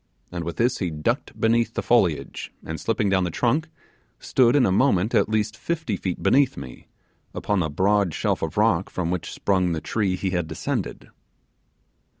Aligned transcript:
and 0.31 0.43
with 0.43 0.55
this 0.55 0.79
he 0.79 0.89
ducked 0.89 1.39
beneath 1.39 1.75
the 1.75 1.83
foliage, 1.83 2.51
and 2.65 2.79
slipping 2.81 3.07
down 3.07 3.23
the 3.23 3.29
trunk, 3.29 3.67
stood 4.19 4.55
in 4.55 4.65
a 4.65 4.71
moment 4.71 5.13
at 5.13 5.29
least 5.29 5.55
fifty 5.55 5.95
feet 5.95 6.23
beneath 6.23 6.57
me, 6.57 6.87
upon 7.35 7.59
the 7.59 7.69
broad 7.69 8.11
shelf 8.11 8.41
of 8.41 8.57
rock 8.57 8.89
from 8.89 9.11
which 9.11 9.31
sprung 9.31 9.73
the 9.73 9.79
tree 9.79 10.15
he 10.15 10.31
had 10.31 10.47
descended. 10.47 11.11